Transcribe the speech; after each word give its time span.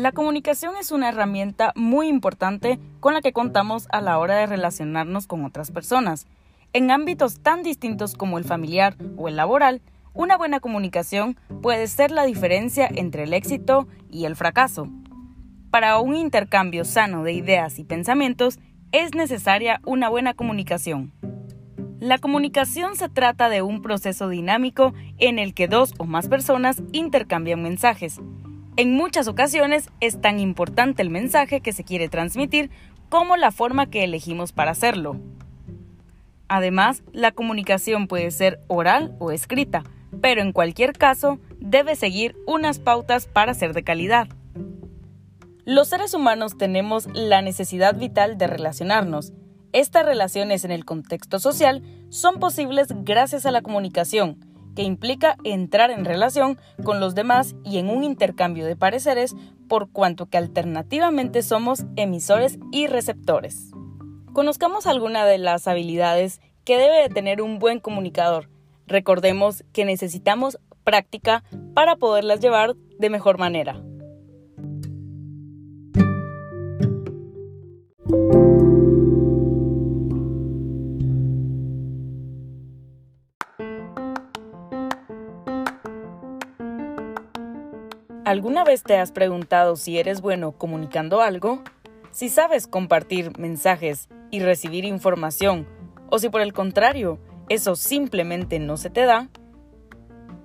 La 0.00 0.12
comunicación 0.12 0.76
es 0.80 0.92
una 0.92 1.10
herramienta 1.10 1.74
muy 1.76 2.08
importante 2.08 2.78
con 3.00 3.12
la 3.12 3.20
que 3.20 3.34
contamos 3.34 3.86
a 3.92 4.00
la 4.00 4.18
hora 4.18 4.36
de 4.36 4.46
relacionarnos 4.46 5.26
con 5.26 5.44
otras 5.44 5.70
personas. 5.70 6.26
En 6.72 6.90
ámbitos 6.90 7.40
tan 7.40 7.62
distintos 7.62 8.14
como 8.14 8.38
el 8.38 8.44
familiar 8.44 8.96
o 9.18 9.28
el 9.28 9.36
laboral, 9.36 9.82
una 10.14 10.38
buena 10.38 10.58
comunicación 10.58 11.36
puede 11.60 11.86
ser 11.86 12.12
la 12.12 12.24
diferencia 12.24 12.88
entre 12.90 13.24
el 13.24 13.34
éxito 13.34 13.88
y 14.08 14.24
el 14.24 14.36
fracaso. 14.36 14.88
Para 15.70 15.98
un 15.98 16.16
intercambio 16.16 16.86
sano 16.86 17.22
de 17.22 17.34
ideas 17.34 17.78
y 17.78 17.84
pensamientos 17.84 18.58
es 18.92 19.14
necesaria 19.14 19.82
una 19.84 20.08
buena 20.08 20.32
comunicación. 20.32 21.12
La 21.98 22.16
comunicación 22.16 22.96
se 22.96 23.10
trata 23.10 23.50
de 23.50 23.60
un 23.60 23.82
proceso 23.82 24.30
dinámico 24.30 24.94
en 25.18 25.38
el 25.38 25.52
que 25.52 25.68
dos 25.68 25.92
o 25.98 26.06
más 26.06 26.26
personas 26.28 26.82
intercambian 26.92 27.62
mensajes 27.62 28.18
en 28.76 28.94
muchas 28.94 29.28
ocasiones 29.28 29.90
es 30.00 30.20
tan 30.20 30.40
importante 30.40 31.02
el 31.02 31.10
mensaje 31.10 31.60
que 31.60 31.72
se 31.72 31.84
quiere 31.84 32.08
transmitir 32.08 32.70
como 33.08 33.36
la 33.36 33.50
forma 33.50 33.90
que 33.90 34.04
elegimos 34.04 34.52
para 34.52 34.70
hacerlo. 34.70 35.16
Además, 36.48 37.02
la 37.12 37.32
comunicación 37.32 38.06
puede 38.06 38.30
ser 38.30 38.60
oral 38.68 39.14
o 39.18 39.30
escrita, 39.30 39.84
pero 40.20 40.40
en 40.42 40.52
cualquier 40.52 40.92
caso 40.92 41.38
debe 41.60 41.94
seguir 41.94 42.36
unas 42.46 42.78
pautas 42.78 43.26
para 43.26 43.54
ser 43.54 43.72
de 43.72 43.84
calidad. 43.84 44.28
Los 45.64 45.88
seres 45.88 46.14
humanos 46.14 46.58
tenemos 46.58 47.06
la 47.12 47.42
necesidad 47.42 47.96
vital 47.96 48.38
de 48.38 48.46
relacionarnos. 48.46 49.32
Estas 49.72 50.04
relaciones 50.04 50.64
en 50.64 50.72
el 50.72 50.84
contexto 50.84 51.38
social 51.38 51.82
son 52.08 52.40
posibles 52.40 52.88
gracias 53.04 53.46
a 53.46 53.52
la 53.52 53.62
comunicación, 53.62 54.49
que 54.80 54.84
implica 54.84 55.36
entrar 55.44 55.90
en 55.90 56.06
relación 56.06 56.58
con 56.84 57.00
los 57.00 57.14
demás 57.14 57.54
y 57.66 57.76
en 57.76 57.90
un 57.90 58.02
intercambio 58.02 58.64
de 58.64 58.76
pareceres 58.76 59.36
por 59.68 59.90
cuanto 59.92 60.24
que 60.24 60.38
alternativamente 60.38 61.42
somos 61.42 61.84
emisores 61.96 62.58
y 62.72 62.86
receptores. 62.86 63.72
Conozcamos 64.32 64.86
algunas 64.86 65.28
de 65.28 65.36
las 65.36 65.68
habilidades 65.68 66.40
que 66.64 66.78
debe 66.78 67.02
de 67.02 67.10
tener 67.10 67.42
un 67.42 67.58
buen 67.58 67.78
comunicador. 67.78 68.48
Recordemos 68.86 69.64
que 69.74 69.84
necesitamos 69.84 70.58
práctica 70.82 71.44
para 71.74 71.96
poderlas 71.96 72.40
llevar 72.40 72.74
de 72.98 73.10
mejor 73.10 73.36
manera. 73.36 73.82
¿Alguna 88.30 88.62
vez 88.62 88.84
te 88.84 88.96
has 88.96 89.10
preguntado 89.10 89.74
si 89.74 89.98
eres 89.98 90.20
bueno 90.20 90.52
comunicando 90.52 91.20
algo? 91.20 91.64
Si 92.12 92.28
sabes 92.28 92.68
compartir 92.68 93.36
mensajes 93.40 94.08
y 94.30 94.38
recibir 94.38 94.84
información, 94.84 95.66
o 96.10 96.20
si 96.20 96.28
por 96.28 96.40
el 96.40 96.52
contrario, 96.52 97.18
eso 97.48 97.74
simplemente 97.74 98.60
no 98.60 98.76
se 98.76 98.88
te 98.88 99.04
da, 99.04 99.28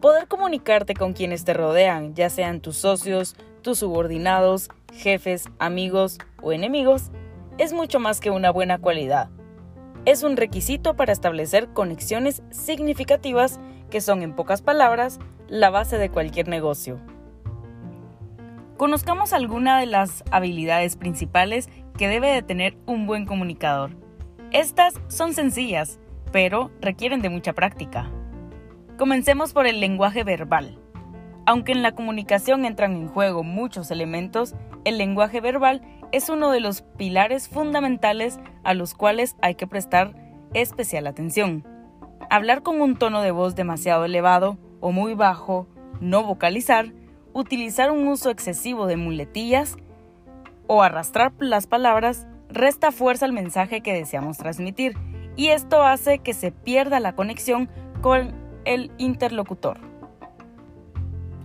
poder 0.00 0.28
comunicarte 0.28 0.94
con 0.94 1.12
quienes 1.12 1.44
te 1.44 1.52
rodean, 1.52 2.14
ya 2.14 2.30
sean 2.30 2.62
tus 2.62 2.78
socios, 2.78 3.36
tus 3.60 3.80
subordinados, 3.80 4.70
jefes, 4.94 5.50
amigos 5.58 6.16
o 6.40 6.52
enemigos, 6.52 7.10
es 7.58 7.74
mucho 7.74 8.00
más 8.00 8.18
que 8.18 8.30
una 8.30 8.50
buena 8.50 8.78
cualidad. 8.78 9.28
Es 10.06 10.22
un 10.22 10.38
requisito 10.38 10.96
para 10.96 11.12
establecer 11.12 11.68
conexiones 11.74 12.42
significativas 12.50 13.60
que 13.90 14.00
son, 14.00 14.22
en 14.22 14.34
pocas 14.34 14.62
palabras, 14.62 15.18
la 15.48 15.68
base 15.68 15.98
de 15.98 16.08
cualquier 16.08 16.48
negocio. 16.48 16.98
Conozcamos 18.76 19.32
algunas 19.32 19.80
de 19.80 19.86
las 19.86 20.24
habilidades 20.32 20.96
principales 20.96 21.68
que 21.96 22.08
debe 22.08 22.28
de 22.30 22.42
tener 22.42 22.76
un 22.86 23.06
buen 23.06 23.24
comunicador. 23.24 23.92
Estas 24.50 24.94
son 25.06 25.32
sencillas, 25.32 26.00
pero 26.32 26.72
requieren 26.80 27.22
de 27.22 27.28
mucha 27.28 27.52
práctica. 27.52 28.10
Comencemos 28.98 29.52
por 29.52 29.68
el 29.68 29.78
lenguaje 29.78 30.24
verbal. 30.24 30.80
Aunque 31.46 31.70
en 31.70 31.82
la 31.82 31.92
comunicación 31.92 32.64
entran 32.64 32.96
en 32.96 33.06
juego 33.06 33.44
muchos 33.44 33.92
elementos, 33.92 34.54
el 34.84 34.98
lenguaje 34.98 35.40
verbal 35.40 35.82
es 36.10 36.28
uno 36.28 36.50
de 36.50 36.60
los 36.60 36.82
pilares 36.82 37.48
fundamentales 37.48 38.40
a 38.64 38.74
los 38.74 38.94
cuales 38.94 39.36
hay 39.40 39.54
que 39.54 39.68
prestar 39.68 40.14
especial 40.52 41.06
atención. 41.06 41.64
Hablar 42.28 42.62
con 42.62 42.80
un 42.80 42.96
tono 42.96 43.22
de 43.22 43.30
voz 43.30 43.54
demasiado 43.54 44.04
elevado 44.04 44.58
o 44.80 44.90
muy 44.90 45.14
bajo, 45.14 45.68
no 46.00 46.24
vocalizar, 46.24 46.92
utilizar 47.34 47.90
un 47.90 48.08
uso 48.08 48.30
excesivo 48.30 48.86
de 48.86 48.96
muletillas 48.96 49.76
o 50.66 50.82
arrastrar 50.82 51.32
las 51.40 51.66
palabras 51.66 52.26
resta 52.48 52.92
fuerza 52.92 53.26
al 53.26 53.32
mensaje 53.32 53.82
que 53.82 53.92
deseamos 53.92 54.38
transmitir 54.38 54.96
y 55.36 55.48
esto 55.48 55.82
hace 55.82 56.20
que 56.20 56.32
se 56.32 56.52
pierda 56.52 57.00
la 57.00 57.14
conexión 57.14 57.68
con 58.00 58.32
el 58.64 58.92
interlocutor. 58.96 59.78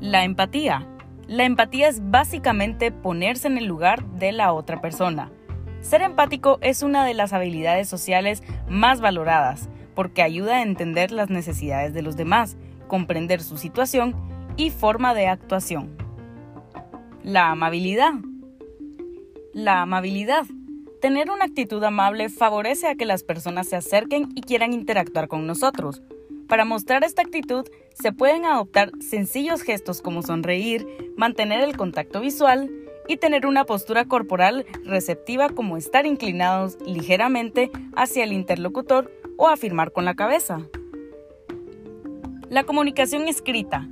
La 0.00 0.24
empatía. 0.24 0.86
La 1.26 1.44
empatía 1.44 1.88
es 1.88 2.00
básicamente 2.10 2.92
ponerse 2.92 3.48
en 3.48 3.58
el 3.58 3.64
lugar 3.64 4.04
de 4.12 4.32
la 4.32 4.52
otra 4.52 4.80
persona. 4.80 5.32
Ser 5.80 6.02
empático 6.02 6.58
es 6.60 6.82
una 6.82 7.04
de 7.04 7.14
las 7.14 7.32
habilidades 7.32 7.88
sociales 7.88 8.42
más 8.68 9.00
valoradas 9.00 9.68
porque 9.94 10.22
ayuda 10.22 10.56
a 10.56 10.62
entender 10.62 11.10
las 11.10 11.30
necesidades 11.30 11.94
de 11.94 12.02
los 12.02 12.16
demás, 12.16 12.56
comprender 12.88 13.40
su 13.40 13.56
situación 13.56 14.14
y 14.58 14.70
forma 14.70 15.14
de 15.14 15.28
actuación. 15.28 15.96
La 17.22 17.50
amabilidad. 17.50 18.12
La 19.54 19.80
amabilidad. 19.80 20.44
Tener 21.00 21.30
una 21.30 21.44
actitud 21.44 21.82
amable 21.82 22.28
favorece 22.28 22.88
a 22.88 22.96
que 22.96 23.06
las 23.06 23.22
personas 23.22 23.68
se 23.68 23.76
acerquen 23.76 24.30
y 24.34 24.42
quieran 24.42 24.72
interactuar 24.72 25.28
con 25.28 25.46
nosotros. 25.46 26.02
Para 26.48 26.64
mostrar 26.64 27.04
esta 27.04 27.22
actitud 27.22 27.66
se 27.94 28.12
pueden 28.12 28.44
adoptar 28.44 28.90
sencillos 29.00 29.62
gestos 29.62 30.02
como 30.02 30.22
sonreír, 30.22 30.86
mantener 31.16 31.60
el 31.60 31.76
contacto 31.76 32.20
visual 32.20 32.68
y 33.06 33.16
tener 33.16 33.46
una 33.46 33.64
postura 33.64 34.06
corporal 34.06 34.66
receptiva 34.84 35.50
como 35.50 35.76
estar 35.76 36.04
inclinados 36.04 36.78
ligeramente 36.84 37.70
hacia 37.94 38.24
el 38.24 38.32
interlocutor 38.32 39.12
o 39.36 39.48
afirmar 39.48 39.92
con 39.92 40.04
la 40.04 40.14
cabeza. 40.14 40.62
La 42.50 42.64
comunicación 42.64 43.28
escrita 43.28 43.88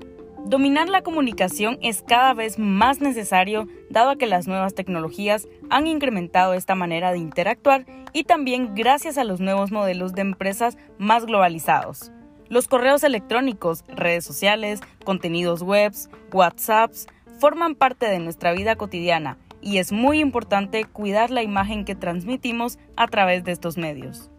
Dominar 0.48 0.88
la 0.88 1.02
comunicación 1.02 1.76
es 1.82 2.04
cada 2.06 2.32
vez 2.32 2.56
más 2.56 3.00
necesario 3.00 3.66
dado 3.90 4.10
a 4.10 4.16
que 4.16 4.28
las 4.28 4.46
nuevas 4.46 4.74
tecnologías 4.74 5.48
han 5.70 5.88
incrementado 5.88 6.54
esta 6.54 6.76
manera 6.76 7.10
de 7.10 7.18
interactuar 7.18 7.84
y 8.12 8.22
también 8.22 8.76
gracias 8.76 9.18
a 9.18 9.24
los 9.24 9.40
nuevos 9.40 9.72
modelos 9.72 10.12
de 10.12 10.20
empresas 10.20 10.78
más 10.98 11.26
globalizados. 11.26 12.12
Los 12.48 12.68
correos 12.68 13.02
electrónicos, 13.02 13.82
redes 13.88 14.24
sociales, 14.24 14.78
contenidos 15.04 15.62
webs, 15.62 16.08
WhatsApps 16.32 17.08
forman 17.40 17.74
parte 17.74 18.06
de 18.06 18.20
nuestra 18.20 18.52
vida 18.52 18.76
cotidiana 18.76 19.38
y 19.60 19.78
es 19.78 19.90
muy 19.90 20.20
importante 20.20 20.84
cuidar 20.84 21.32
la 21.32 21.42
imagen 21.42 21.84
que 21.84 21.96
transmitimos 21.96 22.78
a 22.94 23.08
través 23.08 23.42
de 23.42 23.50
estos 23.50 23.78
medios. 23.78 24.30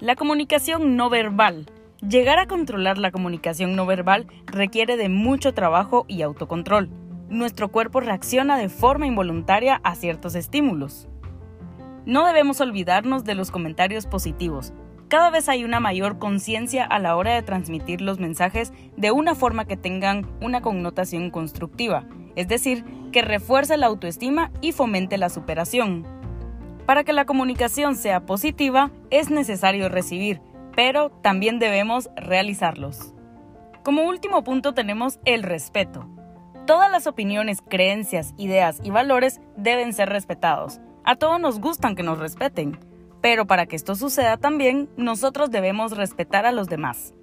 La 0.00 0.16
comunicación 0.16 0.96
no 0.96 1.10
verbal 1.10 1.66
Llegar 2.08 2.40
a 2.40 2.48
controlar 2.48 2.98
la 2.98 3.12
comunicación 3.12 3.76
no 3.76 3.86
verbal 3.86 4.26
requiere 4.46 4.96
de 4.96 5.08
mucho 5.08 5.54
trabajo 5.54 6.04
y 6.08 6.22
autocontrol. 6.22 6.90
Nuestro 7.28 7.68
cuerpo 7.68 8.00
reacciona 8.00 8.58
de 8.58 8.68
forma 8.68 9.06
involuntaria 9.06 9.80
a 9.84 9.94
ciertos 9.94 10.34
estímulos. 10.34 11.08
No 12.04 12.26
debemos 12.26 12.60
olvidarnos 12.60 13.22
de 13.22 13.36
los 13.36 13.52
comentarios 13.52 14.06
positivos. 14.06 14.72
Cada 15.06 15.30
vez 15.30 15.48
hay 15.48 15.62
una 15.62 15.78
mayor 15.78 16.18
conciencia 16.18 16.84
a 16.84 16.98
la 16.98 17.14
hora 17.14 17.34
de 17.34 17.42
transmitir 17.42 18.00
los 18.00 18.18
mensajes 18.18 18.72
de 18.96 19.12
una 19.12 19.36
forma 19.36 19.66
que 19.66 19.76
tengan 19.76 20.26
una 20.40 20.60
connotación 20.60 21.30
constructiva, 21.30 22.08
es 22.34 22.48
decir, 22.48 22.84
que 23.12 23.22
refuerce 23.22 23.76
la 23.76 23.86
autoestima 23.86 24.50
y 24.60 24.72
fomente 24.72 25.18
la 25.18 25.28
superación. 25.28 26.04
Para 26.84 27.04
que 27.04 27.12
la 27.12 27.26
comunicación 27.26 27.94
sea 27.94 28.26
positiva, 28.26 28.90
es 29.10 29.30
necesario 29.30 29.88
recibir, 29.88 30.40
pero 30.74 31.10
también 31.22 31.58
debemos 31.58 32.10
realizarlos. 32.16 33.14
Como 33.82 34.04
último 34.04 34.44
punto 34.44 34.74
tenemos 34.74 35.18
el 35.24 35.42
respeto. 35.42 36.08
Todas 36.66 36.90
las 36.90 37.06
opiniones, 37.06 37.62
creencias, 37.68 38.34
ideas 38.36 38.78
y 38.84 38.90
valores 38.90 39.40
deben 39.56 39.92
ser 39.92 40.08
respetados. 40.08 40.80
A 41.04 41.16
todos 41.16 41.40
nos 41.40 41.58
gustan 41.58 41.96
que 41.96 42.04
nos 42.04 42.18
respeten, 42.18 42.78
pero 43.20 43.46
para 43.46 43.66
que 43.66 43.76
esto 43.76 43.96
suceda 43.96 44.36
también, 44.36 44.88
nosotros 44.96 45.50
debemos 45.50 45.96
respetar 45.96 46.46
a 46.46 46.52
los 46.52 46.68
demás. 46.68 47.14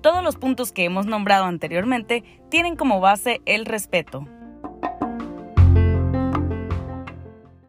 Todos 0.00 0.22
los 0.22 0.36
puntos 0.36 0.72
que 0.72 0.84
hemos 0.84 1.04
nombrado 1.04 1.44
anteriormente 1.44 2.24
tienen 2.48 2.76
como 2.76 3.00
base 3.00 3.40
el 3.44 3.66
respeto. 3.66 4.26